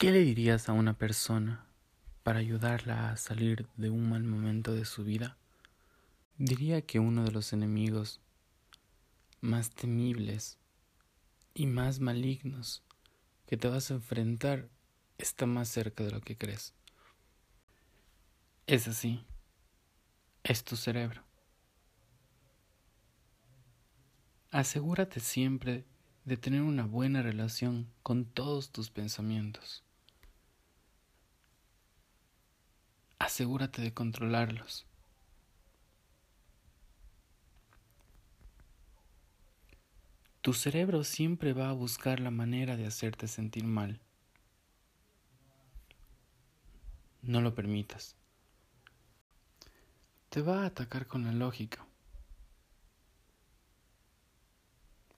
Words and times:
dirías 0.00 0.68
a 0.68 0.74
una 0.74 0.96
persona 0.96 1.66
para 2.22 2.38
ayudarla 2.38 3.10
a 3.10 3.16
salir 3.16 3.66
de 3.76 3.90
un 3.90 4.08
mal 4.08 4.22
momento 4.22 4.72
de 4.72 4.84
su 4.84 5.02
vida? 5.02 5.36
Diría 6.36 6.82
que 6.82 7.00
uno 7.00 7.24
de 7.24 7.32
los 7.32 7.52
enemigos 7.52 8.20
más 9.40 9.70
temibles 9.70 10.56
y 11.52 11.66
más 11.66 11.98
malignos 11.98 12.84
que 13.48 13.56
te 13.56 13.66
vas 13.66 13.90
a 13.90 13.94
enfrentar 13.94 14.68
está 15.18 15.46
más 15.46 15.68
cerca 15.68 16.04
de 16.04 16.12
lo 16.12 16.20
que 16.20 16.38
crees. 16.38 16.74
Es 18.68 18.86
así, 18.86 19.26
es 20.44 20.62
tu 20.62 20.76
cerebro. 20.76 21.24
Asegúrate 24.52 25.18
siempre 25.18 25.84
de 26.24 26.36
tener 26.36 26.62
una 26.62 26.86
buena 26.86 27.20
relación 27.20 27.90
con 28.04 28.26
todos 28.26 28.70
tus 28.70 28.90
pensamientos. 28.90 29.82
Asegúrate 33.28 33.82
de 33.82 33.92
controlarlos. 33.92 34.86
Tu 40.40 40.54
cerebro 40.54 41.04
siempre 41.04 41.52
va 41.52 41.68
a 41.68 41.74
buscar 41.74 42.20
la 42.20 42.30
manera 42.30 42.78
de 42.78 42.86
hacerte 42.86 43.28
sentir 43.28 43.64
mal. 43.64 44.00
No 47.20 47.42
lo 47.42 47.54
permitas. 47.54 48.16
Te 50.30 50.40
va 50.40 50.62
a 50.62 50.66
atacar 50.68 51.06
con 51.06 51.26
la 51.26 51.32
lógica, 51.32 51.86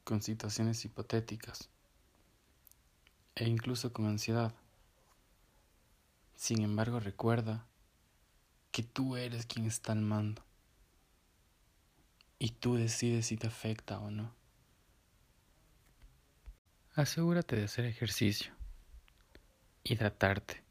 con 0.03 0.21
situaciones 0.21 0.85
hipotéticas 0.85 1.71
e 3.37 3.49
incluso 3.49 3.93
con 3.93 4.07
ansiedad. 4.07 4.53
Sin 6.35 6.63
embargo, 6.63 6.99
recuerda 6.99 7.70
que 8.71 8.83
tú 8.83 9.17
eres 9.17 9.47
quien 9.47 9.67
está 9.67 9.93
al 9.93 10.01
mando 10.01 10.45
y 12.39 12.51
tú 12.51 12.77
decides 12.77 13.27
si 13.27 13.37
te 13.37 13.47
afecta 13.47 13.99
o 13.99 14.11
no. 14.11 14.35
Asegúrate 16.95 17.57
de 17.57 17.65
hacer 17.65 17.85
ejercicio, 17.85 18.53
hidratarte, 19.85 20.63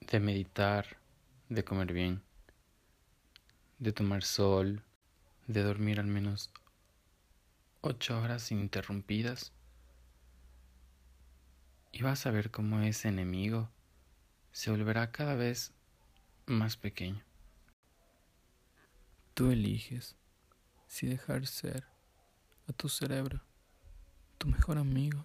de 0.00 0.20
meditar, 0.20 0.98
de 1.48 1.64
comer 1.64 1.92
bien, 1.92 2.22
de 3.78 3.92
tomar 3.92 4.24
sol, 4.24 4.82
de 5.46 5.62
dormir 5.62 6.00
al 6.00 6.06
menos 6.06 6.50
ocho 7.80 8.20
horas 8.20 8.50
ininterrumpidas 8.50 9.52
y 11.92 12.02
vas 12.02 12.26
a 12.26 12.30
ver 12.30 12.50
cómo 12.50 12.80
ese 12.80 13.08
enemigo 13.08 13.70
se 14.52 14.70
volverá 14.70 15.12
cada 15.12 15.34
vez 15.34 15.72
más 16.48 16.76
pequeño. 16.76 17.24
Tú 19.34 19.50
eliges 19.50 20.16
si 20.86 21.06
dejar 21.06 21.46
ser 21.46 21.86
a 22.66 22.72
tu 22.72 22.88
cerebro 22.88 23.40
tu 24.38 24.46
mejor 24.46 24.78
amigo 24.78 25.24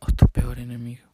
o 0.00 0.06
tu 0.06 0.26
peor 0.28 0.58
enemigo. 0.58 1.09